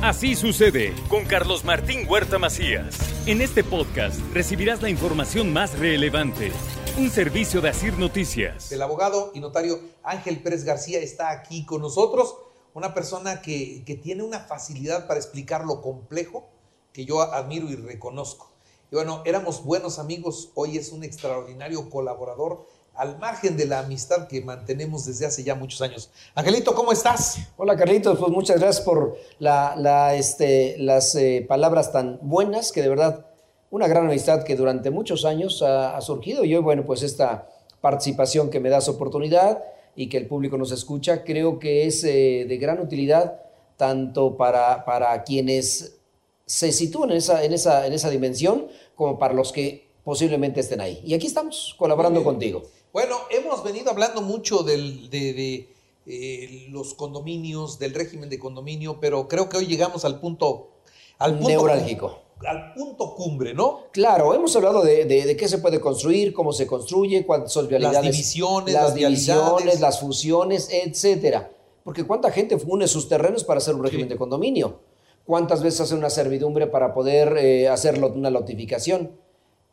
Así 0.00 0.36
sucede 0.36 0.94
con 1.08 1.24
Carlos 1.24 1.64
Martín 1.64 2.06
Huerta 2.08 2.38
Macías. 2.38 2.96
En 3.26 3.40
este 3.40 3.64
podcast 3.64 4.20
recibirás 4.32 4.80
la 4.80 4.90
información 4.90 5.52
más 5.52 5.76
relevante. 5.76 6.52
Un 6.96 7.10
servicio 7.10 7.60
de 7.60 7.70
Asir 7.70 7.98
Noticias. 7.98 8.70
El 8.70 8.80
abogado 8.82 9.32
y 9.34 9.40
notario 9.40 9.80
Ángel 10.04 10.40
Pérez 10.40 10.62
García 10.62 11.00
está 11.00 11.32
aquí 11.32 11.66
con 11.66 11.82
nosotros. 11.82 12.36
Una 12.74 12.94
persona 12.94 13.42
que, 13.42 13.82
que 13.84 13.96
tiene 13.96 14.22
una 14.22 14.38
facilidad 14.38 15.08
para 15.08 15.18
explicar 15.18 15.64
lo 15.64 15.82
complejo 15.82 16.48
que 16.92 17.04
yo 17.04 17.20
admiro 17.20 17.68
y 17.68 17.74
reconozco. 17.74 18.52
Y 18.92 18.94
bueno, 18.94 19.22
éramos 19.26 19.64
buenos 19.64 19.98
amigos, 19.98 20.52
hoy 20.54 20.78
es 20.78 20.92
un 20.92 21.02
extraordinario 21.02 21.90
colaborador 21.90 22.68
al 22.98 23.16
margen 23.18 23.56
de 23.56 23.64
la 23.64 23.78
amistad 23.78 24.26
que 24.26 24.40
mantenemos 24.42 25.06
desde 25.06 25.24
hace 25.24 25.44
ya 25.44 25.54
muchos 25.54 25.80
años. 25.80 26.10
Angelito, 26.34 26.74
¿cómo 26.74 26.90
estás? 26.90 27.38
Hola 27.56 27.76
Carlitos, 27.76 28.18
pues 28.18 28.32
muchas 28.32 28.58
gracias 28.58 28.84
por 28.84 29.16
la, 29.38 29.76
la, 29.76 30.16
este, 30.16 30.76
las 30.78 31.14
eh, 31.14 31.46
palabras 31.48 31.92
tan 31.92 32.18
buenas, 32.22 32.72
que 32.72 32.82
de 32.82 32.88
verdad 32.88 33.24
una 33.70 33.86
gran 33.86 34.06
amistad 34.06 34.42
que 34.42 34.56
durante 34.56 34.90
muchos 34.90 35.24
años 35.24 35.62
ha, 35.62 35.96
ha, 35.96 36.00
surgido 36.00 36.44
y 36.44 36.56
hoy, 36.56 36.60
bueno, 36.60 36.84
pues 36.84 37.04
esta 37.04 37.48
participación 37.80 38.50
que 38.50 38.58
me 38.58 38.68
das 38.68 38.88
oportunidad 38.88 39.62
y 39.94 40.08
que 40.08 40.16
el 40.16 40.26
público 40.26 40.58
nos 40.58 40.72
escucha, 40.72 41.22
creo 41.22 41.60
que 41.60 41.86
es 41.86 42.02
eh, 42.02 42.46
de 42.48 42.56
gran 42.56 42.80
utilidad 42.80 43.40
tanto 43.76 44.36
para, 44.36 44.84
para 44.84 45.22
quienes 45.22 45.98
se 46.46 46.72
sitúan 46.72 47.12
en 47.12 47.18
esa, 47.18 47.44
en, 47.44 47.52
esa, 47.52 47.86
en 47.86 47.92
esa 47.92 48.10
dimensión 48.10 48.66
como 48.96 49.20
para 49.20 49.34
los 49.34 49.52
que 49.52 49.86
posiblemente 50.02 50.60
estén 50.60 50.80
ahí. 50.80 51.00
Y 51.04 51.14
aquí 51.14 51.26
estamos 51.26 51.76
colaborando 51.78 52.24
contigo. 52.24 52.62
Bueno, 52.92 53.16
hemos 53.30 53.62
venido 53.62 53.90
hablando 53.90 54.22
mucho 54.22 54.62
del, 54.62 55.10
de, 55.10 55.32
de 55.32 55.68
eh, 56.06 56.66
los 56.70 56.94
condominios, 56.94 57.78
del 57.78 57.94
régimen 57.94 58.30
de 58.30 58.38
condominio, 58.38 58.98
pero 59.00 59.28
creo 59.28 59.48
que 59.48 59.58
hoy 59.58 59.66
llegamos 59.66 60.04
al 60.04 60.20
punto... 60.20 60.70
Al 61.18 61.34
punto 61.34 61.48
Neurálgico. 61.48 62.18
Al 62.46 62.72
punto 62.72 63.14
cumbre, 63.16 63.52
¿no? 63.52 63.80
Claro, 63.90 64.32
hemos 64.32 64.54
hablado 64.54 64.84
de, 64.84 65.04
de, 65.04 65.26
de, 65.26 65.36
qué 65.36 65.48
se 65.48 65.58
puede 65.58 65.80
construir, 65.80 66.32
cómo 66.32 66.52
se 66.52 66.66
construye, 66.66 67.26
cuántas 67.26 67.52
son 67.52 67.66
vialidades. 67.66 67.96
Las 67.96 68.12
divisiones, 68.12 68.74
las, 68.74 68.84
las 68.84 68.94
divisiones, 68.94 69.80
las 69.80 70.00
fusiones, 70.00 70.68
etcétera. 70.70 71.52
Porque 71.82 72.04
cuánta 72.06 72.30
gente 72.30 72.56
une 72.66 72.86
sus 72.86 73.08
terrenos 73.08 73.42
para 73.42 73.58
hacer 73.58 73.74
un 73.74 73.82
régimen 73.82 74.06
sí. 74.06 74.10
de 74.10 74.16
condominio. 74.16 74.78
Cuántas 75.26 75.62
veces 75.62 75.80
hace 75.80 75.94
una 75.94 76.10
servidumbre 76.10 76.68
para 76.68 76.94
poder 76.94 77.36
eh, 77.38 77.68
hacer 77.68 78.02
una 78.02 78.30
lotificación. 78.30 79.10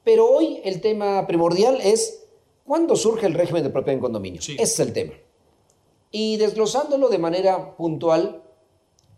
Pero 0.04 0.28
hoy 0.28 0.60
el 0.66 0.82
tema 0.82 1.28
primordial 1.28 1.80
es 1.82 2.25
¿Cuándo 2.66 2.96
surge 2.96 3.28
el 3.28 3.36
régimen 3.36 3.64
de 3.64 3.70
propiedad 3.70 3.96
en 3.96 4.02
condominio? 4.02 4.42
Sí. 4.42 4.54
Ese 4.54 4.64
es 4.64 4.80
el 4.80 4.94
tema. 4.94 5.14
Y 6.10 6.38
desglosándolo 6.38 7.10
de 7.10 7.20
manera 7.20 7.76
puntual, 7.76 8.42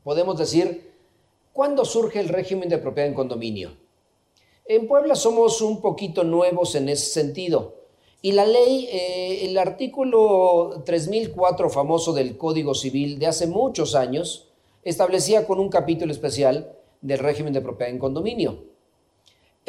podemos 0.03 0.37
decir, 0.37 0.91
¿cuándo 1.53 1.85
surge 1.85 2.19
el 2.19 2.27
régimen 2.27 2.67
de 2.67 2.77
propiedad 2.77 3.07
en 3.07 3.15
condominio? 3.15 3.71
En 4.65 4.85
Puebla 4.85 5.15
somos 5.15 5.61
un 5.61 5.79
poquito 5.79 6.25
nuevos 6.25 6.75
en 6.75 6.89
ese 6.89 7.05
sentido. 7.05 7.75
Y 8.21 8.33
la 8.33 8.45
ley, 8.45 8.89
eh, 8.91 9.45
el 9.45 9.57
artículo 9.57 10.83
3004 10.85 11.69
famoso 11.69 12.11
del 12.11 12.37
Código 12.37 12.75
Civil 12.75 13.17
de 13.17 13.27
hace 13.27 13.47
muchos 13.47 13.95
años, 13.95 14.49
establecía 14.83 15.47
con 15.47 15.59
un 15.59 15.69
capítulo 15.69 16.11
especial 16.11 16.75
del 16.99 17.19
régimen 17.19 17.53
de 17.53 17.61
propiedad 17.61 17.93
en 17.93 17.99
condominio. 17.99 18.65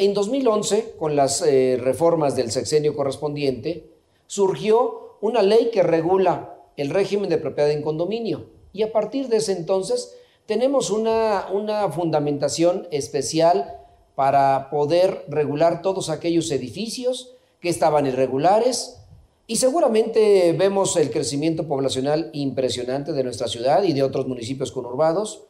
En 0.01 0.13
2011, 0.13 0.95
con 0.97 1.17
las 1.17 1.41
eh, 1.41 1.77
reformas 1.77 2.33
del 2.37 2.51
sexenio 2.51 2.95
correspondiente, 2.95 3.91
surgió 4.27 5.17
una 5.19 5.41
ley 5.41 5.71
que 5.73 5.83
regula 5.83 6.55
el 6.77 6.89
régimen 6.89 7.29
de 7.29 7.37
propiedad 7.37 7.69
en 7.69 7.81
condominio. 7.81 8.45
Y 8.71 8.83
a 8.83 8.93
partir 8.93 9.27
de 9.27 9.37
ese 9.37 9.51
entonces 9.51 10.15
tenemos 10.45 10.89
una, 10.89 11.47
una 11.51 11.91
fundamentación 11.91 12.87
especial 12.91 13.75
para 14.15 14.69
poder 14.69 15.25
regular 15.27 15.81
todos 15.81 16.09
aquellos 16.09 16.49
edificios 16.51 17.35
que 17.59 17.67
estaban 17.67 18.07
irregulares. 18.07 19.01
Y 19.47 19.57
seguramente 19.57 20.55
vemos 20.57 20.95
el 20.95 21.11
crecimiento 21.11 21.67
poblacional 21.67 22.29
impresionante 22.31 23.11
de 23.11 23.25
nuestra 23.25 23.49
ciudad 23.49 23.83
y 23.83 23.91
de 23.91 24.03
otros 24.03 24.27
municipios 24.27 24.71
conurbados. 24.71 25.43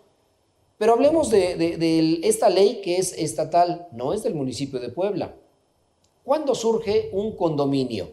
Pero 0.80 0.94
hablemos 0.94 1.30
de, 1.30 1.58
de, 1.58 1.76
de, 1.78 2.22
esta 2.24 2.50
ley 2.50 2.80
que 2.82 2.98
es 2.98 3.12
estatal, 3.18 3.90
no 3.92 4.14
es 4.14 4.24
del 4.24 4.34
municipio 4.34 4.80
de 4.80 4.88
Puebla. 4.88 5.36
¿Cuándo 6.24 6.56
surge 6.56 7.10
un 7.12 7.36
condominio? 7.36 8.12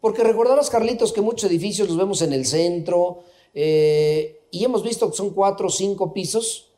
Porque 0.00 0.24
recordarás, 0.24 0.70
Carlitos, 0.70 1.12
que 1.12 1.20
muchos 1.20 1.50
edificios 1.50 1.88
los 1.88 1.98
vemos 1.98 2.22
en 2.22 2.32
el 2.32 2.46
centro 2.46 3.24
eh, 3.52 4.40
y 4.50 4.64
hemos 4.64 4.82
visto 4.82 5.10
que 5.10 5.16
son 5.18 5.34
cuatro 5.34 5.66
o 5.66 5.70
cinco 5.70 6.14
pisos. 6.14 6.70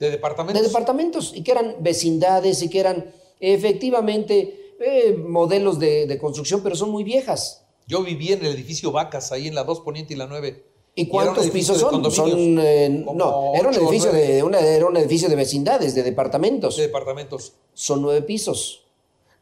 ¿De 0.00 0.10
departamentos? 0.10 0.62
De 0.62 0.68
departamentos 0.68 1.32
y 1.34 1.42
que 1.42 1.52
eran 1.52 1.76
vecindades 1.80 2.62
y 2.62 2.70
que 2.70 2.80
eran 2.80 3.12
efectivamente 3.40 4.74
eh, 4.80 5.12
modelos 5.12 5.78
de, 5.78 6.06
de 6.06 6.18
construcción, 6.18 6.62
pero 6.62 6.76
son 6.76 6.90
muy 6.90 7.04
viejas. 7.04 7.62
Yo 7.86 8.02
viví 8.02 8.32
en 8.32 8.42
el 8.42 8.54
edificio 8.54 8.90
Vacas, 8.90 9.32
ahí 9.32 9.48
en 9.48 9.54
la 9.54 9.64
2 9.64 9.80
Poniente 9.80 10.14
y 10.14 10.16
la 10.16 10.26
9. 10.26 10.64
¿Y 10.98 11.08
cuántos 11.08 11.50
pisos 11.50 11.78
son? 11.78 12.10
son 12.10 12.58
eh, 12.58 12.88
no, 12.88 13.52
era 13.54 13.68
un, 13.68 13.74
edificio 13.74 14.10
de, 14.10 14.42
una, 14.42 14.58
era 14.60 14.86
un 14.86 14.96
edificio 14.96 15.28
de 15.28 15.36
vecindades, 15.36 15.94
de 15.94 16.02
departamentos. 16.02 16.78
De 16.78 16.84
departamentos. 16.84 17.52
Son 17.74 18.00
nueve 18.00 18.22
pisos. 18.22 18.86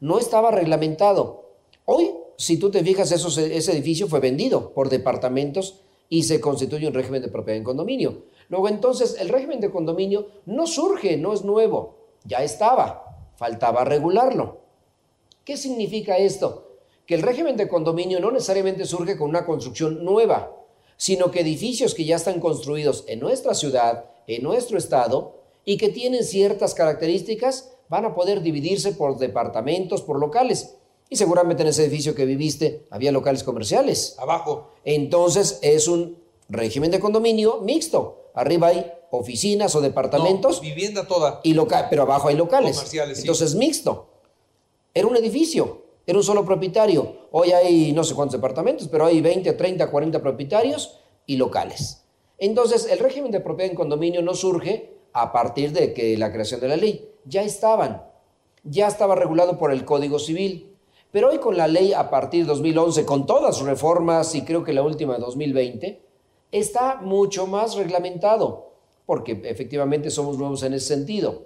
No 0.01 0.19
estaba 0.19 0.51
reglamentado. 0.51 1.53
Hoy, 1.85 2.11
si 2.35 2.57
tú 2.57 2.69
te 2.71 2.83
fijas, 2.83 3.13
esos, 3.13 3.37
ese 3.37 3.71
edificio 3.71 4.07
fue 4.07 4.19
vendido 4.19 4.73
por 4.73 4.89
departamentos 4.89 5.79
y 6.09 6.23
se 6.23 6.41
constituye 6.41 6.89
un 6.89 6.93
régimen 6.93 7.21
de 7.21 7.29
propiedad 7.29 7.57
en 7.57 7.63
condominio. 7.63 8.23
Luego, 8.49 8.67
entonces, 8.67 9.15
el 9.17 9.29
régimen 9.29 9.61
de 9.61 9.71
condominio 9.71 10.27
no 10.45 10.67
surge, 10.67 11.15
no 11.15 11.31
es 11.31 11.45
nuevo. 11.45 11.95
Ya 12.25 12.43
estaba. 12.43 13.31
Faltaba 13.37 13.85
regularlo. 13.85 14.57
¿Qué 15.45 15.55
significa 15.55 16.17
esto? 16.17 16.79
Que 17.05 17.15
el 17.15 17.21
régimen 17.21 17.55
de 17.55 17.69
condominio 17.69 18.19
no 18.19 18.29
necesariamente 18.29 18.83
surge 18.83 19.17
con 19.17 19.29
una 19.29 19.45
construcción 19.45 20.03
nueva 20.03 20.51
sino 20.97 21.31
que 21.31 21.41
edificios 21.41 21.93
que 21.93 22.05
ya 22.05 22.15
están 22.15 22.39
construidos 22.39 23.03
en 23.07 23.19
nuestra 23.19 23.53
ciudad, 23.53 24.05
en 24.27 24.43
nuestro 24.43 24.77
estado, 24.77 25.35
y 25.65 25.77
que 25.77 25.89
tienen 25.89 26.23
ciertas 26.23 26.73
características, 26.73 27.71
van 27.89 28.05
a 28.05 28.15
poder 28.15 28.41
dividirse 28.41 28.93
por 28.93 29.17
departamentos, 29.17 30.01
por 30.01 30.19
locales. 30.19 30.75
Y 31.09 31.17
seguramente 31.17 31.63
en 31.63 31.69
ese 31.69 31.85
edificio 31.85 32.15
que 32.15 32.25
viviste 32.25 32.87
había 32.89 33.11
locales 33.11 33.43
comerciales. 33.43 34.15
Abajo. 34.17 34.71
Entonces 34.83 35.59
es 35.61 35.87
un 35.87 36.17
régimen 36.49 36.91
de 36.91 36.99
condominio 36.99 37.61
mixto. 37.61 38.31
Arriba 38.33 38.67
hay 38.67 38.91
oficinas 39.11 39.75
o 39.75 39.81
departamentos. 39.81 40.57
No, 40.57 40.61
vivienda 40.61 41.07
toda. 41.07 41.41
Y 41.43 41.53
local, 41.53 41.87
pero 41.89 42.03
abajo 42.03 42.27
hay 42.27 42.35
locales. 42.35 42.77
Comerciales, 42.77 43.19
Entonces 43.19 43.51
sí. 43.51 43.57
mixto. 43.57 44.07
Era 44.93 45.07
un 45.07 45.15
edificio 45.15 45.84
era 46.07 46.17
un 46.17 46.23
solo 46.23 46.45
propietario. 46.45 47.27
Hoy 47.31 47.51
hay 47.51 47.91
no 47.93 48.03
sé 48.03 48.13
cuántos 48.13 48.39
departamentos, 48.39 48.87
pero 48.87 49.05
hay 49.05 49.21
20, 49.21 49.53
30, 49.53 49.89
40 49.89 50.21
propietarios 50.21 50.99
y 51.25 51.37
locales. 51.37 52.03
Entonces, 52.37 52.87
el 52.91 52.99
régimen 52.99 53.31
de 53.31 53.39
propiedad 53.39 53.71
en 53.71 53.77
condominio 53.77 54.21
no 54.21 54.35
surge 54.35 54.95
a 55.13 55.31
partir 55.31 55.71
de 55.71 55.93
que 55.93 56.17
la 56.17 56.31
creación 56.31 56.59
de 56.59 56.67
la 56.67 56.75
ley. 56.75 57.09
Ya 57.25 57.41
estaban. 57.41 58.03
Ya 58.63 58.87
estaba 58.87 59.15
regulado 59.15 59.57
por 59.57 59.71
el 59.71 59.85
Código 59.85 60.19
Civil. 60.19 60.75
Pero 61.11 61.29
hoy 61.29 61.37
con 61.37 61.55
la 61.55 61.67
ley 61.67 61.93
a 61.93 62.09
partir 62.09 62.43
de 62.43 62.49
2011, 62.49 63.05
con 63.05 63.25
todas 63.25 63.55
sus 63.55 63.65
reformas 63.65 64.35
y 64.35 64.43
creo 64.43 64.63
que 64.63 64.73
la 64.73 64.83
última 64.83 65.13
de 65.13 65.21
2020, 65.21 66.01
está 66.51 66.99
mucho 67.01 67.47
más 67.47 67.75
reglamentado, 67.75 68.73
porque 69.05 69.41
efectivamente 69.45 70.09
somos 70.09 70.37
nuevos 70.37 70.63
en 70.63 70.73
ese 70.73 70.87
sentido. 70.87 71.43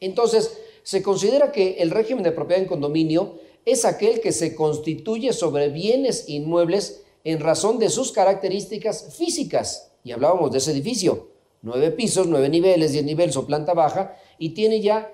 Entonces, 0.00 0.58
se 0.82 1.02
considera 1.02 1.52
que 1.52 1.74
el 1.80 1.90
régimen 1.90 2.24
de 2.24 2.32
propiedad 2.32 2.62
en 2.62 2.68
condominio 2.68 3.34
es 3.66 3.84
aquel 3.84 4.20
que 4.20 4.32
se 4.32 4.54
constituye 4.54 5.32
sobre 5.32 5.68
bienes 5.68 6.28
inmuebles 6.28 7.02
en 7.24 7.40
razón 7.40 7.78
de 7.80 7.90
sus 7.90 8.12
características 8.12 9.14
físicas. 9.16 9.90
Y 10.04 10.12
hablábamos 10.12 10.52
de 10.52 10.58
ese 10.58 10.70
edificio, 10.70 11.30
nueve 11.62 11.90
pisos, 11.90 12.28
nueve 12.28 12.48
niveles, 12.48 12.92
diez 12.92 13.04
niveles 13.04 13.36
o 13.36 13.44
planta 13.44 13.74
baja, 13.74 14.16
y 14.38 14.50
tiene 14.50 14.80
ya 14.80 15.12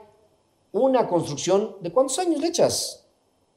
una 0.70 1.08
construcción 1.08 1.76
de 1.80 1.90
cuántos 1.90 2.18
años 2.18 2.40
le 2.40 2.48
echas? 2.48 3.06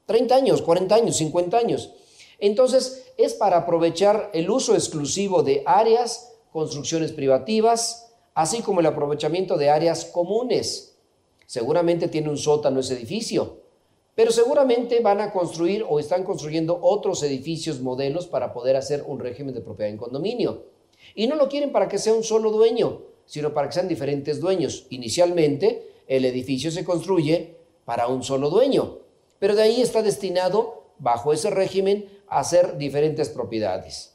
30 0.06 0.34
años, 0.34 0.62
40 0.62 0.94
años, 0.94 1.16
50 1.16 1.58
años. 1.58 1.92
Entonces, 2.38 3.12
es 3.18 3.34
para 3.34 3.58
aprovechar 3.58 4.30
el 4.32 4.48
uso 4.50 4.74
exclusivo 4.74 5.42
de 5.42 5.62
áreas, 5.66 6.32
construcciones 6.52 7.12
privativas, 7.12 8.12
así 8.34 8.62
como 8.62 8.80
el 8.80 8.86
aprovechamiento 8.86 9.58
de 9.58 9.68
áreas 9.68 10.06
comunes. 10.06 10.96
Seguramente 11.46 12.08
tiene 12.08 12.30
un 12.30 12.38
sótano 12.38 12.80
ese 12.80 12.94
edificio, 12.94 13.65
pero 14.16 14.32
seguramente 14.32 15.00
van 15.00 15.20
a 15.20 15.30
construir 15.30 15.84
o 15.86 16.00
están 16.00 16.24
construyendo 16.24 16.78
otros 16.80 17.22
edificios 17.22 17.80
modelos 17.80 18.26
para 18.26 18.54
poder 18.54 18.74
hacer 18.74 19.04
un 19.06 19.20
régimen 19.20 19.54
de 19.54 19.60
propiedad 19.60 19.92
en 19.92 19.98
condominio. 19.98 20.64
Y 21.14 21.26
no 21.26 21.36
lo 21.36 21.50
quieren 21.50 21.70
para 21.70 21.86
que 21.86 21.98
sea 21.98 22.14
un 22.14 22.24
solo 22.24 22.50
dueño, 22.50 23.02
sino 23.26 23.52
para 23.52 23.68
que 23.68 23.74
sean 23.74 23.88
diferentes 23.88 24.40
dueños. 24.40 24.86
Inicialmente, 24.88 25.92
el 26.08 26.24
edificio 26.24 26.70
se 26.70 26.82
construye 26.82 27.56
para 27.84 28.06
un 28.06 28.22
solo 28.22 28.48
dueño, 28.48 29.00
pero 29.38 29.54
de 29.54 29.64
ahí 29.64 29.82
está 29.82 30.02
destinado, 30.02 30.84
bajo 30.98 31.34
ese 31.34 31.50
régimen, 31.50 32.08
a 32.26 32.40
hacer 32.40 32.78
diferentes 32.78 33.28
propiedades. 33.28 34.14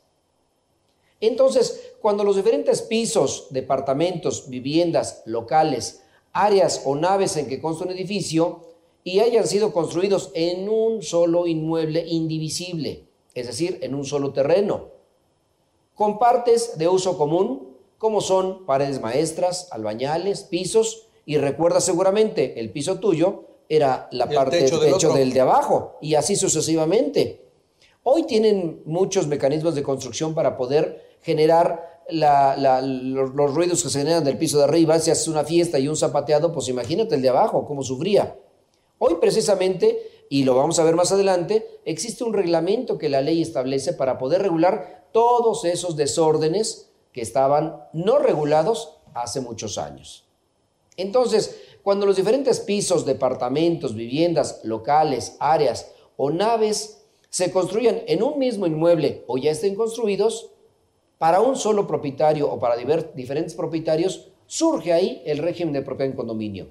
Entonces, 1.19 1.93
cuando 2.01 2.23
los 2.23 2.37
diferentes 2.37 2.81
pisos, 2.81 3.49
departamentos, 3.51 4.49
viviendas, 4.49 5.21
locales, 5.27 6.01
áreas 6.33 6.81
o 6.85 6.95
naves 6.95 7.37
en 7.37 7.47
que 7.47 7.61
consta 7.61 7.85
un 7.85 7.91
edificio 7.91 8.70
y 9.03 9.19
hayan 9.19 9.47
sido 9.47 9.73
construidos 9.73 10.31
en 10.33 10.69
un 10.69 11.01
solo 11.01 11.47
inmueble 11.47 12.05
indivisible, 12.07 13.05
es 13.33 13.47
decir, 13.47 13.79
en 13.81 13.95
un 13.95 14.05
solo 14.05 14.31
terreno, 14.33 14.89
con 15.95 16.19
partes 16.19 16.77
de 16.77 16.87
uso 16.87 17.17
común, 17.17 17.75
como 17.97 18.21
son 18.21 18.65
paredes 18.65 19.01
maestras, 19.01 19.67
albañales, 19.71 20.43
pisos, 20.43 21.07
y 21.25 21.37
recuerda 21.37 21.81
seguramente, 21.81 22.59
el 22.59 22.71
piso 22.71 22.99
tuyo 22.99 23.43
era 23.69 24.07
la 24.11 24.27
parte 24.27 24.57
del 24.57 24.79
techo 24.79 25.13
del 25.13 25.33
de 25.33 25.41
abajo, 25.41 25.97
y 26.01 26.15
así 26.15 26.35
sucesivamente. 26.35 27.45
Hoy 28.03 28.23
tienen 28.23 28.81
muchos 28.85 29.27
mecanismos 29.27 29.75
de 29.75 29.83
construcción 29.83 30.33
para 30.33 30.57
poder 30.57 31.17
generar 31.21 32.01
los, 32.09 33.53
ruidos 33.53 33.83
que 33.83 33.89
se 33.89 33.99
generan 33.99 34.23
del 34.23 34.37
piso 34.37 34.57
de 34.57 34.63
arriba. 34.63 34.99
Si 34.99 35.11
haces 35.11 35.27
una 35.27 35.43
fiesta 35.43 35.77
y 35.77 35.87
un 35.87 35.95
zapateado, 35.95 36.51
pues 36.51 36.67
imagínate 36.67 37.15
el 37.15 37.21
de 37.21 37.29
abajo, 37.29 37.65
cómo 37.65 37.83
sufría. 37.83 38.35
Hoy 39.03 39.15
precisamente, 39.15 40.27
y 40.29 40.43
lo 40.43 40.53
vamos 40.53 40.77
a 40.77 40.83
ver 40.83 40.95
más 40.95 41.11
adelante, 41.11 41.67
existe 41.85 42.23
un 42.23 42.33
reglamento 42.33 42.99
que 42.99 43.09
la 43.09 43.21
ley 43.21 43.41
establece 43.41 43.93
para 43.93 44.19
poder 44.19 44.43
regular 44.43 45.07
todos 45.11 45.65
esos 45.65 45.95
desórdenes 45.95 46.91
que 47.11 47.21
estaban 47.21 47.83
no 47.93 48.19
regulados 48.19 48.99
hace 49.15 49.41
muchos 49.41 49.79
años. 49.79 50.27
Entonces, 50.97 51.59
cuando 51.81 52.05
los 52.05 52.15
diferentes 52.15 52.59
pisos, 52.59 53.03
departamentos, 53.03 53.95
viviendas, 53.95 54.61
locales, 54.63 55.35
áreas 55.39 55.91
o 56.15 56.29
naves 56.29 57.01
se 57.31 57.51
construyan 57.51 58.03
en 58.05 58.21
un 58.21 58.37
mismo 58.37 58.67
inmueble 58.67 59.23
o 59.25 59.39
ya 59.39 59.49
estén 59.49 59.73
construidos, 59.73 60.51
para 61.17 61.41
un 61.41 61.55
solo 61.55 61.87
propietario 61.87 62.51
o 62.51 62.59
para 62.59 62.75
diferentes 63.15 63.55
propietarios, 63.55 64.27
surge 64.45 64.93
ahí 64.93 65.23
el 65.25 65.39
régimen 65.39 65.73
de 65.73 65.81
propiedad 65.81 66.11
en 66.11 66.15
condominio. 66.15 66.67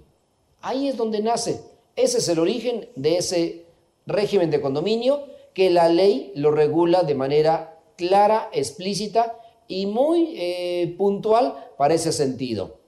Ahí 0.60 0.86
es 0.86 0.96
donde 0.96 1.20
nace. 1.20 1.69
Ese 1.96 2.18
es 2.18 2.28
el 2.28 2.38
origen 2.38 2.88
de 2.96 3.18
ese 3.18 3.64
régimen 4.06 4.50
de 4.50 4.60
condominio 4.60 5.24
que 5.54 5.70
la 5.70 5.88
ley 5.88 6.32
lo 6.34 6.50
regula 6.50 7.02
de 7.02 7.14
manera 7.14 7.78
clara, 7.96 8.48
explícita 8.52 9.38
y 9.68 9.86
muy 9.86 10.34
eh, 10.36 10.94
puntual 10.96 11.72
para 11.76 11.94
ese 11.94 12.12
sentido. 12.12 12.78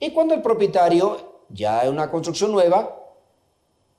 Y 0.00 0.10
cuando 0.10 0.34
el 0.34 0.42
propietario, 0.42 1.44
ya 1.48 1.84
en 1.84 1.90
una 1.90 2.10
construcción 2.10 2.52
nueva, 2.52 3.02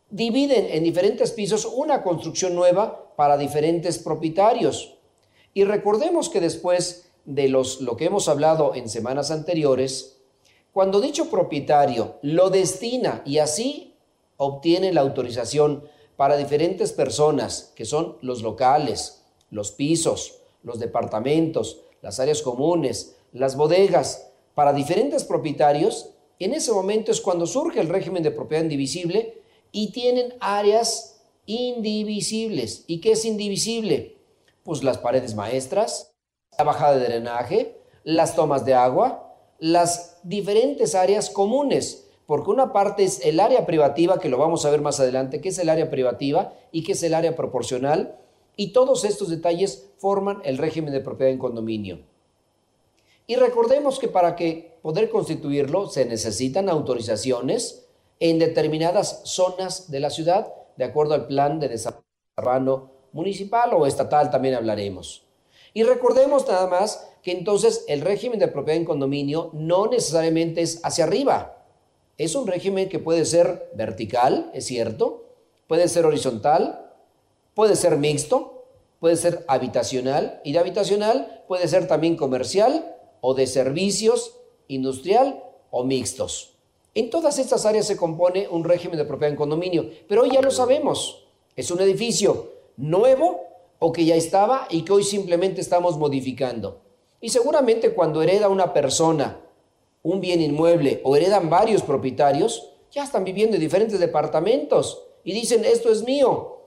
dividen 0.10 0.68
en 0.72 0.84
diferentes 0.84 1.32
pisos 1.32 1.66
una 1.66 2.04
construcción 2.04 2.56
nueva 2.56 3.14
para 3.16 3.38
diferentes 3.38 3.98
propietarios. 4.00 4.96
Y 5.54 5.64
recordemos 5.64 6.30
que 6.30 6.40
después 6.40 7.10
de 7.26 7.50
los, 7.50 7.82
lo 7.82 7.98
que 7.98 8.06
hemos 8.06 8.30
hablado 8.30 8.76
en 8.76 8.90
semanas 8.90 9.32
anteriores, 9.32 10.18
cuando 10.72 11.02
dicho 11.02 11.30
propietario 11.30 12.20
lo 12.22 12.50
destina 12.50 13.22
y 13.26 13.40
así 13.40 13.96
obtiene 14.38 14.94
la 14.94 15.02
autorización 15.02 15.84
para 16.16 16.38
diferentes 16.38 16.94
personas, 16.94 17.74
que 17.76 17.86
son 17.86 18.18
los 18.22 18.42
locales, 18.42 19.24
los 19.50 19.72
pisos, 19.72 20.40
los 20.64 20.80
departamentos, 20.80 21.82
las 22.02 22.20
áreas 22.20 22.42
comunes, 22.42 23.16
las 23.34 23.56
bodegas, 23.56 24.30
para 24.56 24.74
diferentes 24.74 25.24
propietarios, 25.24 26.10
en 26.40 26.54
ese 26.54 26.72
momento 26.72 27.12
es 27.12 27.22
cuando 27.22 27.46
surge 27.46 27.80
el 27.80 27.90
régimen 27.90 28.24
de 28.24 28.32
propiedad 28.32 28.64
indivisible 28.64 29.42
y 29.72 29.92
tienen 29.92 30.34
áreas 30.40 31.22
indivisibles. 31.46 32.84
¿Y 32.88 33.00
qué 33.00 33.12
es 33.12 33.26
indivisible? 33.26 34.18
Pues 34.64 34.84
las 34.84 34.98
paredes 34.98 35.36
maestras, 35.36 36.12
la 36.58 36.64
bajada 36.64 36.98
de 36.98 37.06
drenaje, 37.06 37.78
las 38.04 38.36
tomas 38.36 38.66
de 38.66 38.74
agua, 38.74 39.36
las 39.60 40.18
diferentes 40.24 40.96
áreas 40.96 41.30
comunes, 41.30 42.07
porque 42.28 42.52
una 42.52 42.74
parte 42.74 43.04
es 43.06 43.26
el 43.26 43.40
área 43.40 43.66
privativa, 43.66 44.20
que 44.20 44.30
lo 44.30 44.38
vamos 44.38 44.66
a 44.66 44.70
ver 44.70 44.82
más 44.82 45.00
adelante, 45.00 45.42
que 45.42 45.50
es 45.50 45.58
el 45.58 45.70
área 45.70 45.90
privativa 45.90 46.54
y 46.72 46.84
que 46.84 46.92
es 46.92 47.02
el 47.02 47.14
área 47.14 47.36
proporcional, 47.36 48.20
y 48.58 48.74
todos 48.74 49.06
estos 49.06 49.30
detalles 49.30 49.90
forman 49.98 50.42
el 50.44 50.58
régimen 50.58 50.92
de 50.92 51.00
propiedad 51.00 51.32
en 51.32 51.40
condominio. 51.40 52.02
Y 53.28 53.38
recordemos 53.38 53.98
que 53.98 54.10
para 54.10 54.36
que 54.36 54.78
poder 54.82 55.10
constituirlo 55.10 55.90
se 55.90 56.06
necesitan 56.06 56.70
autorizaciones 56.70 57.88
en 58.20 58.40
determinadas 58.40 59.22
zonas 59.24 59.90
de 59.90 60.00
la 60.00 60.10
ciudad, 60.10 60.54
de 60.76 60.86
acuerdo 60.86 61.14
al 61.14 61.28
plan 61.28 61.60
de 61.60 61.70
desarrollo 61.70 62.90
municipal 63.14 63.74
o 63.74 63.86
estatal, 63.86 64.30
también 64.30 64.56
hablaremos. 64.56 65.24
Y 65.74 65.84
recordemos 65.84 66.48
nada 66.48 66.68
más 66.68 67.08
que 67.22 67.32
entonces 67.32 67.86
el 67.88 68.02
régimen 68.02 68.40
de 68.40 68.48
propiedad 68.48 68.78
en 68.78 68.86
condominio 68.86 69.52
no 69.54 69.88
necesariamente 69.88 70.62
es 70.62 70.82
hacia 70.84 71.06
arriba. 71.06 71.57
Es 72.18 72.34
un 72.34 72.48
régimen 72.48 72.90
que 72.90 72.98
puede 72.98 73.26
ser 73.26 73.70
vertical, 73.76 74.50
es 74.54 74.66
cierto, 74.66 75.26
puede 75.68 75.88
ser 75.88 76.06
horizontal, 76.06 76.92
puede 77.54 77.76
ser 77.76 77.98
mixto, 77.98 78.66
puede 79.00 79.16
ser 79.16 79.46
habitacional 79.48 80.42
y 80.44 80.54
de 80.54 80.60
habitacional 80.60 81.44
puede 81.48 81.68
ser 81.68 81.88
también 81.88 82.16
comercial 82.18 82.96
o 83.22 83.36
de 83.36 83.46
servicios, 83.46 84.36
industrial 84.68 85.44
o 85.70 85.84
mixtos. 85.84 86.54
En 86.96 87.12
todas 87.12 87.38
estas 87.38 87.68
áreas 87.68 87.86
se 87.86 87.98
compone 87.98 88.48
un 88.50 88.64
régimen 88.64 88.98
de 88.98 89.06
propiedad 89.06 89.32
en 89.32 89.38
condominio, 89.38 89.88
pero 90.08 90.24
hoy 90.24 90.32
ya 90.32 90.42
lo 90.42 90.50
sabemos. 90.50 91.28
Es 91.56 91.70
un 91.70 91.82
edificio 91.82 92.52
nuevo 92.78 93.42
o 93.78 93.92
que 93.92 94.06
ya 94.06 94.16
estaba 94.16 94.68
y 94.72 94.82
que 94.82 94.94
hoy 94.94 95.04
simplemente 95.04 95.62
estamos 95.62 95.98
modificando. 95.98 96.82
Y 97.22 97.30
seguramente 97.30 97.94
cuando 97.94 98.24
hereda 98.24 98.50
una 98.50 98.74
persona 98.74 99.40
un 100.04 100.22
bien 100.22 100.42
inmueble 100.42 101.02
o 101.04 101.16
heredan 101.16 101.50
varios 101.50 101.82
propietarios, 101.82 102.72
ya 102.92 103.04
están 103.04 103.24
viviendo 103.24 103.56
en 103.56 103.62
diferentes 103.62 104.00
departamentos 104.00 105.04
y 105.24 105.34
dicen, 105.34 105.66
esto 105.66 105.92
es 105.92 106.04
mío, 106.04 106.62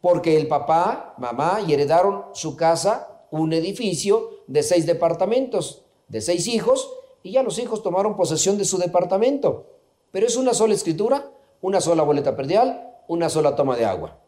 porque 0.00 0.36
el 0.36 0.46
papá, 0.46 1.14
mamá 1.18 1.60
y 1.66 1.72
heredaron 1.72 2.26
su 2.32 2.56
casa, 2.56 3.24
un 3.30 3.52
edificio 3.52 4.42
de 4.46 4.62
seis 4.62 4.86
departamentos, 4.86 5.82
de 6.08 6.20
seis 6.20 6.46
hijos, 6.46 6.90
y 7.22 7.32
ya 7.32 7.42
los 7.42 7.58
hijos 7.58 7.82
tomaron 7.82 8.16
posesión 8.16 8.58
de 8.58 8.64
su 8.64 8.78
departamento. 8.78 9.66
Pero 10.12 10.26
es 10.26 10.36
una 10.36 10.54
sola 10.54 10.74
escritura, 10.74 11.32
una 11.62 11.80
sola 11.80 12.02
boleta 12.02 12.36
perdial, 12.36 12.98
una 13.08 13.28
sola 13.28 13.56
toma 13.56 13.76
de 13.76 13.86
agua. 13.86 14.18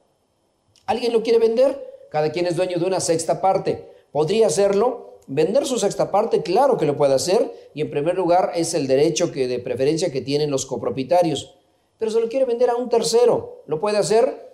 ¿Alguien 0.86 1.12
lo 1.12 1.22
quiere 1.22 1.38
vender? 1.38 2.08
Cada 2.10 2.32
quien 2.32 2.46
es 2.46 2.56
dueño 2.56 2.78
de 2.78 2.86
una 2.86 3.00
sexta 3.00 3.40
parte. 3.40 3.92
¿Podría 4.10 4.46
hacerlo? 4.46 5.15
Vender 5.28 5.66
su 5.66 5.78
sexta 5.78 6.10
parte, 6.10 6.42
claro 6.42 6.76
que 6.76 6.86
lo 6.86 6.96
puede 6.96 7.14
hacer, 7.14 7.70
y 7.74 7.80
en 7.80 7.90
primer 7.90 8.14
lugar 8.14 8.52
es 8.54 8.74
el 8.74 8.86
derecho 8.86 9.32
que, 9.32 9.48
de 9.48 9.58
preferencia 9.58 10.12
que 10.12 10.20
tienen 10.20 10.50
los 10.50 10.66
copropietarios. 10.66 11.56
Pero 11.98 12.10
se 12.10 12.20
lo 12.20 12.28
quiere 12.28 12.44
vender 12.44 12.70
a 12.70 12.76
un 12.76 12.88
tercero, 12.88 13.62
¿lo 13.66 13.80
puede 13.80 13.98
hacer? 13.98 14.46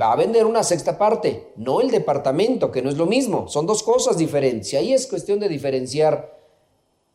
Va 0.00 0.12
a 0.12 0.16
vender 0.16 0.46
una 0.46 0.62
sexta 0.62 0.96
parte, 0.96 1.52
no 1.56 1.80
el 1.80 1.90
departamento, 1.90 2.72
que 2.72 2.80
no 2.80 2.88
es 2.88 2.96
lo 2.96 3.06
mismo, 3.06 3.46
son 3.48 3.66
dos 3.66 3.82
cosas 3.82 4.16
diferentes. 4.16 4.72
Y 4.72 4.76
ahí 4.76 4.92
es 4.94 5.06
cuestión 5.06 5.38
de 5.38 5.48
diferenciar 5.48 6.38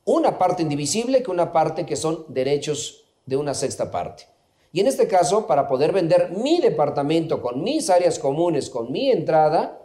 una 0.05 0.37
parte 0.37 0.61
indivisible 0.61 1.23
que 1.23 1.31
una 1.31 1.51
parte 1.51 1.85
que 1.85 1.95
son 1.95 2.25
derechos 2.27 3.05
de 3.25 3.37
una 3.37 3.53
sexta 3.53 3.89
parte. 3.89 4.25
Y 4.71 4.81
en 4.81 4.87
este 4.87 5.07
caso, 5.07 5.47
para 5.47 5.67
poder 5.67 5.91
vender 5.91 6.31
mi 6.31 6.59
departamento 6.59 7.41
con 7.41 7.63
mis 7.63 7.89
áreas 7.89 8.19
comunes, 8.19 8.69
con 8.69 8.91
mi 8.91 9.11
entrada, 9.11 9.79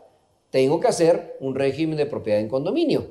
tengo 0.54 0.78
que 0.78 0.86
hacer 0.86 1.36
un 1.40 1.56
régimen 1.56 1.96
de 1.96 2.06
propiedad 2.06 2.38
en 2.38 2.48
condominio. 2.48 3.08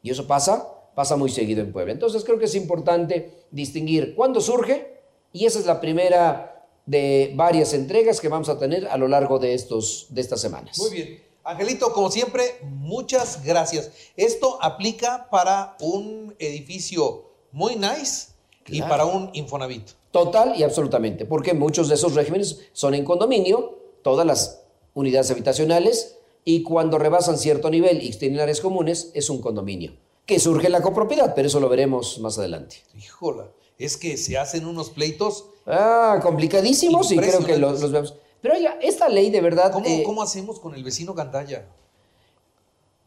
Y 0.00 0.10
eso 0.10 0.28
pasa, 0.28 0.68
pasa 0.94 1.16
muy 1.16 1.28
seguido 1.28 1.60
en 1.60 1.72
Puebla. 1.72 1.92
Entonces 1.92 2.22
creo 2.22 2.38
que 2.38 2.44
es 2.44 2.54
importante 2.54 3.32
distinguir 3.50 4.14
cuándo 4.14 4.40
surge 4.40 5.00
y 5.32 5.44
esa 5.44 5.58
es 5.58 5.66
la 5.66 5.80
primera 5.80 6.68
de 6.86 7.32
varias 7.34 7.74
entregas 7.74 8.20
que 8.20 8.28
vamos 8.28 8.48
a 8.48 8.60
tener 8.60 8.86
a 8.86 8.96
lo 8.96 9.08
largo 9.08 9.40
de, 9.40 9.54
estos, 9.54 10.06
de 10.10 10.20
estas 10.20 10.40
semanas. 10.40 10.78
Muy 10.78 10.90
bien. 10.90 11.20
Angelito, 11.42 11.92
como 11.92 12.12
siempre, 12.12 12.44
muchas 12.62 13.44
gracias. 13.44 13.90
Esto 14.16 14.56
aplica 14.62 15.28
para 15.32 15.76
un 15.80 16.36
edificio 16.38 17.24
muy 17.50 17.74
nice 17.74 18.28
y 18.68 18.82
para 18.82 19.04
un 19.04 19.30
Infonavit. 19.32 19.90
Total 20.12 20.54
y 20.56 20.62
absolutamente, 20.62 21.24
porque 21.24 21.54
muchos 21.54 21.88
de 21.88 21.96
esos 21.96 22.14
regímenes 22.14 22.60
son 22.72 22.94
en 22.94 23.04
condominio, 23.04 23.80
todas 24.02 24.24
las 24.24 24.60
unidades 24.94 25.32
habitacionales, 25.32 26.18
y 26.44 26.62
cuando 26.62 26.98
rebasan 26.98 27.38
cierto 27.38 27.70
nivel 27.70 28.02
y 28.02 28.10
tienen 28.12 28.40
áreas 28.40 28.60
comunes, 28.60 29.10
es 29.14 29.30
un 29.30 29.40
condominio. 29.40 29.96
Que 30.26 30.38
surge 30.38 30.68
la 30.68 30.82
copropiedad, 30.82 31.34
pero 31.34 31.48
eso 31.48 31.60
lo 31.60 31.68
veremos 31.68 32.18
más 32.18 32.38
adelante. 32.38 32.76
Híjola, 32.96 33.48
es 33.78 33.96
que 33.96 34.16
se 34.16 34.38
hacen 34.38 34.66
unos 34.66 34.90
pleitos. 34.90 35.46
Ah, 35.66 36.20
complicadísimos 36.22 37.10
y 37.12 37.16
creo 37.16 37.44
que 37.44 37.56
los, 37.56 37.90
vemos. 37.90 38.14
Pero 38.40 38.54
oiga, 38.54 38.78
esta 38.82 39.08
ley 39.08 39.30
de 39.30 39.40
verdad. 39.40 39.72
¿Cómo, 39.72 39.86
eh, 39.86 40.02
¿cómo 40.04 40.22
hacemos 40.22 40.60
con 40.60 40.74
el 40.74 40.84
vecino 40.84 41.14
Gandaya? 41.14 41.66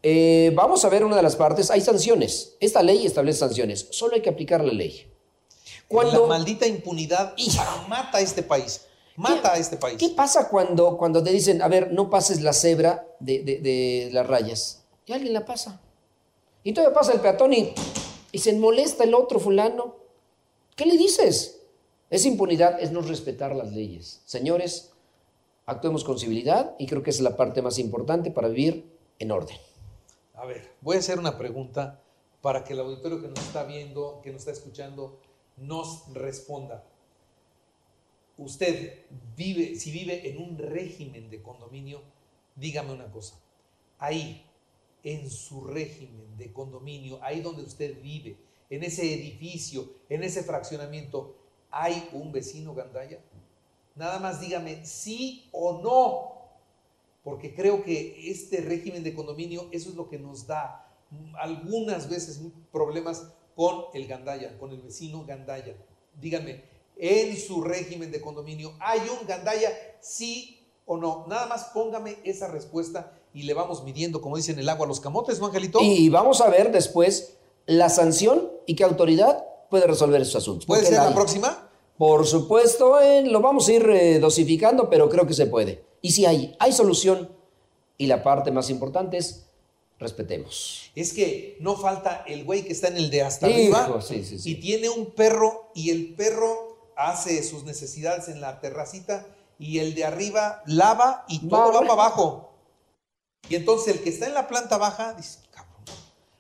Eh, 0.04 0.52
vamos 0.56 0.84
a 0.86 0.90
ver 0.90 1.04
una 1.04 1.16
de 1.16 1.24
las 1.24 1.36
partes. 1.36 1.70
Hay 1.70 1.82
sanciones. 1.82 2.56
Esta 2.60 2.82
ley 2.82 3.06
establece 3.06 3.40
sanciones. 3.40 3.88
Solo 3.92 4.16
hay 4.16 4.22
que 4.22 4.30
aplicar 4.30 4.64
la 4.64 4.74
ley. 4.74 5.12
Cuando, 5.88 6.24
la 6.24 6.28
maldita 6.28 6.68
impunidad 6.68 7.36
mata 7.88 8.18
a 8.18 8.22
este 8.22 8.44
país. 8.44 8.82
Mata 9.18 9.54
a 9.54 9.58
este 9.58 9.78
país. 9.78 9.98
¿Qué 9.98 10.10
pasa 10.10 10.48
cuando, 10.48 10.96
cuando 10.96 11.24
te 11.24 11.32
dicen, 11.32 11.64
a 11.64 11.68
ver, 11.68 11.92
no 11.92 12.08
pases 12.08 12.42
la 12.42 12.54
cebra 12.54 13.08
de, 13.20 14.10
las 14.14 14.28
rayas? 14.28 14.84
Y 15.08 15.14
alguien 15.14 15.34
la 15.34 15.44
pasa. 15.44 15.82
Y 16.64 16.72
todavía 16.72 16.94
pasa 16.94 17.14
el 17.14 17.20
peatón 17.20 17.52
y, 17.52 17.74
y 18.32 18.38
se 18.38 18.54
molesta 18.54 19.04
el 19.04 19.16
otro 19.16 19.40
fulano. 19.40 19.96
¿Qué 20.76 20.86
le 20.86 20.98
dices? 20.98 21.62
Es 22.12 22.28
impunidad, 22.28 22.80
es 22.80 22.92
no 22.92 23.02
respetar 23.02 23.56
las 23.56 23.72
leyes. 23.72 24.22
Señores, 24.26 24.92
actuemos 25.66 26.04
con 26.04 26.20
civilidad 26.20 26.76
y 26.78 26.86
creo 26.86 27.02
que 27.02 27.10
es 27.10 27.20
la 27.20 27.36
parte 27.36 27.64
más 27.64 27.80
importante 27.80 28.30
para 28.30 28.50
vivir 28.50 28.88
en 29.18 29.32
orden. 29.32 29.58
A 30.36 30.46
ver, 30.46 30.76
voy 30.82 30.98
a 30.98 31.00
hacer 31.00 31.18
una 31.18 31.40
pregunta 31.40 32.04
para 32.42 32.64
que 32.64 32.74
el 32.74 32.82
auditorio 32.82 33.20
que 33.20 33.30
nos 33.30 33.40
está 33.40 33.64
viendo, 33.64 34.22
que 34.22 34.32
nos 34.32 34.42
está 34.42 34.52
escuchando, 34.52 35.20
nos 35.56 36.14
responda. 36.14 36.84
Usted 38.38 39.06
vive, 39.36 39.76
si 39.76 39.92
vive 39.92 40.30
en 40.30 40.38
un 40.38 40.58
régimen 40.58 41.30
de 41.30 41.42
condominio, 41.42 42.02
dígame 42.56 42.94
una 42.94 43.12
cosa. 43.12 43.40
Ahí, 43.98 44.46
en 45.04 45.30
su 45.30 45.64
régimen 45.66 46.38
de 46.38 46.54
condominio, 46.54 47.20
ahí 47.24 47.42
donde 47.42 47.64
usted 47.64 48.02
vive, 48.02 48.38
en 48.70 48.84
ese 48.84 49.14
edificio, 49.14 49.90
en 50.10 50.24
ese 50.24 50.44
fraccionamiento, 50.44 51.36
¿hay 51.72 52.10
un 52.12 52.32
vecino 52.32 52.76
gandaya? 52.76 53.20
Nada 53.96 54.20
más 54.20 54.40
dígame 54.40 54.86
sí 54.86 55.48
o 55.52 55.82
no, 55.82 56.38
porque 57.24 57.54
creo 57.54 57.84
que 57.84 58.30
este 58.30 58.62
régimen 58.62 59.04
de 59.04 59.16
condominio, 59.16 59.68
eso 59.72 59.90
es 59.90 59.96
lo 59.96 60.10
que 60.10 60.20
nos 60.20 60.46
da 60.46 60.88
algunas 61.40 62.10
veces 62.10 62.42
problemas 62.72 63.32
con 63.56 63.86
el 63.94 64.08
gandaya, 64.08 64.58
con 64.60 64.72
el 64.72 64.82
vecino 64.82 65.26
gandaya. 65.26 65.76
Díganme, 66.22 66.64
en 67.00 67.38
su 67.38 67.62
régimen 67.62 68.12
de 68.12 68.22
condominio, 68.22 68.74
¿hay 68.80 69.00
un 69.00 69.28
gandaya 69.28 69.72
sí 70.02 70.66
o 70.86 70.98
no? 70.98 71.26
Nada 71.28 71.46
más 71.48 71.66
póngame 71.74 72.18
esa 72.24 72.48
respuesta 72.48 73.14
y 73.34 73.44
le 73.44 73.54
vamos 73.54 73.84
midiendo, 73.84 74.22
como 74.22 74.38
dicen, 74.38 74.58
el 74.58 74.70
agua 74.70 74.86
a 74.86 74.88
los 74.88 75.00
camotes, 75.00 75.40
¿no, 75.40 75.48
Angelito? 75.48 75.80
Y 75.82 76.10
vamos 76.10 76.42
a 76.42 76.50
ver 76.50 76.72
después 76.72 77.34
la 77.66 77.90
sanción 77.90 78.52
y 78.66 78.76
qué 78.76 78.84
autoridad 78.84 79.46
puede 79.70 79.86
resolver 79.88 80.22
esos 80.22 80.38
asuntos. 80.38 80.66
¿Puede 80.66 80.86
ser 80.86 80.96
la 80.96 81.14
próxima? 81.14 81.70
Por 81.98 82.26
supuesto, 82.26 83.00
eh, 83.02 83.24
lo 83.24 83.42
vamos 83.42 83.68
a 83.68 83.74
ir 83.74 83.90
eh, 83.90 84.20
dosificando, 84.20 84.90
pero 84.90 85.10
creo 85.10 85.26
que 85.26 85.34
se 85.34 85.48
puede. 85.48 85.84
Y 86.02 86.12
si 86.12 86.26
hay, 86.26 86.56
hay 86.60 86.72
solución. 86.72 87.36
Y 87.98 88.06
la 88.06 88.22
parte 88.22 88.52
más 88.52 88.70
importante 88.70 89.18
es 89.18 89.48
respetemos. 90.00 90.92
Es 90.96 91.14
que 91.14 91.58
no 91.60 91.76
falta 91.76 92.24
el 92.28 92.44
güey 92.44 92.64
que 92.64 92.74
está 92.74 92.88
en 92.90 92.98
el 92.98 93.10
de 93.10 93.24
hasta 93.24 93.48
arriba 93.48 94.00
y 94.44 94.56
tiene 94.56 94.90
un 94.90 95.08
perro 95.08 95.72
y 95.74 95.90
el 95.90 96.14
perro 96.14 96.67
hace 96.98 97.44
sus 97.44 97.64
necesidades 97.64 98.28
en 98.28 98.42
la 98.42 98.60
terracita 98.60 99.26
y 99.60 99.80
el 99.80 99.96
de 99.96 100.04
arriba 100.04 100.64
lava 100.66 101.26
y 101.30 101.48
todo 101.48 101.72
va 101.72 101.80
para 101.82 101.94
abajo. 101.94 102.52
Y 103.50 103.56
entonces 103.56 103.96
el 103.96 104.04
que 104.04 104.10
está 104.10 104.26
en 104.26 104.34
la 104.34 104.48
planta 104.48 104.78
baja 104.78 105.14
dice, 105.14 105.40
cabrón, 105.52 105.84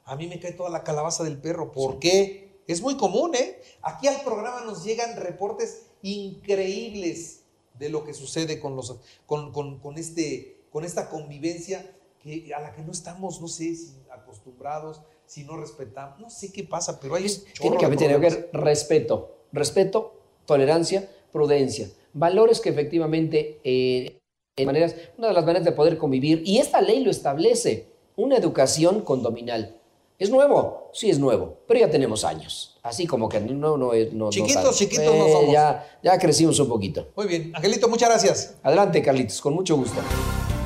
a 0.03 0.15
mí 0.15 0.27
me 0.27 0.39
cae 0.39 0.51
toda 0.51 0.69
la 0.69 0.83
calabaza 0.83 1.23
del 1.23 1.37
perro. 1.37 1.71
¿Por 1.71 1.99
qué? 1.99 2.61
Es 2.67 2.81
muy 2.81 2.97
común, 2.97 3.33
¿eh? 3.35 3.61
Aquí 3.81 4.07
al 4.07 4.21
programa 4.21 4.61
nos 4.61 4.83
llegan 4.83 5.15
reportes 5.15 5.83
increíbles 6.01 7.43
de 7.75 7.89
lo 7.89 8.03
que 8.03 8.13
sucede 8.13 8.59
con, 8.59 8.75
los, 8.75 8.97
con, 9.25 9.97
este, 9.97 10.65
con 10.71 10.83
esta 10.83 11.09
convivencia 11.09 11.95
que, 12.19 12.51
a 12.53 12.59
la 12.59 12.73
que 12.73 12.81
no 12.81 12.91
estamos, 12.91 13.39
no 13.39 13.47
sé, 13.47 13.75
si 13.75 13.95
acostumbrados, 14.11 15.01
si 15.25 15.43
no 15.43 15.55
respetamos, 15.55 16.19
no 16.19 16.29
sé 16.29 16.51
qué 16.51 16.63
pasa, 16.63 16.99
pero 16.99 17.15
hay 17.15 17.27
Tiene 17.59 17.77
que 17.77 17.85
haber 17.85 18.49
respeto, 18.51 19.37
respeto, 19.51 20.16
tolerancia, 20.47 21.07
prudencia, 21.31 21.89
valores 22.13 22.59
que 22.59 22.69
efectivamente, 22.69 23.59
eh, 23.63 24.17
maneras, 24.65 24.95
una 25.19 25.27
de 25.27 25.33
las 25.35 25.45
maneras 25.45 25.65
de 25.65 25.73
poder 25.73 25.99
convivir, 25.99 26.41
y 26.43 26.57
esta 26.57 26.81
ley 26.81 27.03
lo 27.03 27.11
establece, 27.11 27.85
una 28.15 28.37
educación 28.37 29.01
condominal. 29.01 29.75
¿Es 30.17 30.31
nuevo? 30.31 30.89
Sí, 30.93 31.11
es 31.11 31.19
nuevo, 31.19 31.59
pero 31.67 31.81
ya 31.81 31.91
tenemos 31.91 32.25
años. 32.25 32.79
Así 32.81 33.05
como 33.05 33.29
que 33.29 33.39
no, 33.39 33.77
no 33.77 33.93
es. 33.93 34.11
No, 34.13 34.31
chiquitos, 34.31 34.75
chiquitos 34.75 35.15
no 35.15 35.27
somos. 35.27 35.51
Ya, 35.51 35.85
ya 36.01 36.17
crecimos 36.17 36.59
un 36.59 36.69
poquito. 36.69 37.09
Muy 37.15 37.27
bien. 37.27 37.51
Angelito, 37.53 37.87
muchas 37.87 38.09
gracias. 38.09 38.55
Adelante, 38.63 39.03
Carlitos, 39.03 39.39
con 39.39 39.53
mucho 39.53 39.75
gusto. 39.77 40.01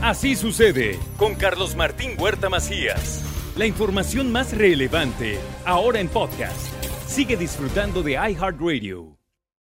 Así 0.02 0.36
sucede 0.36 0.98
con 1.18 1.36
Carlos 1.36 1.76
Martín 1.76 2.12
Huerta 2.18 2.48
Macías. 2.50 3.24
La 3.58 3.66
información 3.66 4.32
más 4.32 4.56
relevante, 4.58 5.38
ahora 5.66 6.00
en 6.00 6.08
podcast. 6.08 6.72
Sigue 7.06 7.36
disfrutando 7.36 8.02
de 8.02 8.14
iHeartRadio. 8.14 9.21